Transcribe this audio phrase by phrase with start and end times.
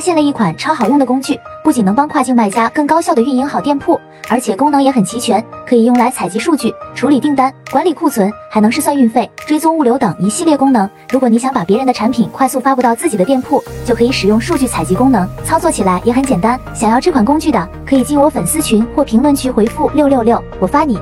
[0.00, 10.88] 现了一款超好用的工具，不仅能帮跨境卖家更高效的运营好店铺，而且功能也很齐全，可以用来采集数据、处理订单、管理库存，还能试算运费、追踪物流等一系列功能。
[11.10, 16.58] 如果你想把别人的产品快速发布到自己的店铺，就可以使用数据采集功能，操作起来也很简单。
[16.74, 21.00] 想要这款工具的，可以进我粉丝群或评论区回复六六六，我发你。